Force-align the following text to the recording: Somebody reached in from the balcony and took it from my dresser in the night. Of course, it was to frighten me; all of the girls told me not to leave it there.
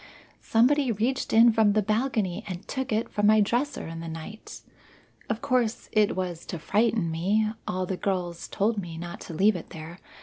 Somebody 0.41 0.91
reached 0.91 1.31
in 1.31 1.53
from 1.53 1.73
the 1.73 1.83
balcony 1.83 2.43
and 2.47 2.67
took 2.67 2.91
it 2.91 3.07
from 3.07 3.27
my 3.27 3.39
dresser 3.39 3.85
in 3.85 3.99
the 3.99 4.07
night. 4.07 4.61
Of 5.29 5.43
course, 5.43 5.89
it 5.91 6.15
was 6.15 6.43
to 6.47 6.57
frighten 6.57 7.11
me; 7.11 7.51
all 7.67 7.83
of 7.83 7.89
the 7.89 7.97
girls 7.97 8.47
told 8.47 8.79
me 8.79 8.97
not 8.97 9.21
to 9.21 9.35
leave 9.35 9.55
it 9.55 9.69
there. 9.69 9.99